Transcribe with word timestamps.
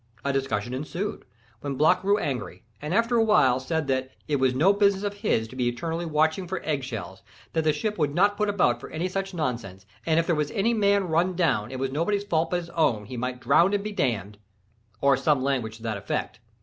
A 0.25 0.33
discussion 0.33 0.73
ensued, 0.73 1.25
when 1.59 1.75
Block 1.75 2.01
grew 2.01 2.17
angry, 2.17 2.63
and, 2.81 2.91
after 2.91 3.17
a 3.17 3.23
while, 3.23 3.59
said 3.59 3.85
that 3.85 4.09
"it 4.27 4.37
was 4.37 4.55
no 4.55 4.73
business 4.73 5.03
of 5.03 5.13
his 5.13 5.47
to 5.49 5.55
be 5.55 5.69
eternally 5.69 6.07
watching 6.07 6.47
for 6.47 6.59
egg 6.65 6.83
shells; 6.83 7.21
that 7.53 7.63
the 7.63 7.71
ship 7.71 7.97
should 7.97 8.15
not 8.15 8.35
put 8.35 8.49
about 8.49 8.79
for 8.79 8.89
any 8.89 9.07
such 9.07 9.35
nonsense; 9.35 9.85
and 10.07 10.19
if 10.19 10.25
there 10.25 10.33
was 10.35 10.51
a 10.53 10.73
man 10.73 11.07
run 11.07 11.35
down, 11.35 11.69
it 11.69 11.77
was 11.77 11.91
nobody's 11.91 12.23
fault 12.23 12.49
but 12.49 12.61
his 12.61 12.71
own, 12.71 13.05
he 13.05 13.15
might 13.15 13.39
drown 13.41 13.75
and 13.75 13.83
be 13.83 13.91
dammed" 13.91 14.39
or 15.01 15.15
some 15.15 15.43
language 15.43 15.77
to 15.77 15.83
that 15.83 15.97
effect. 15.97 16.39